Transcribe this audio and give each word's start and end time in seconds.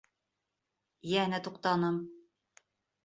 Йәнә 1.11 1.41
туҡтаным. 1.49 2.03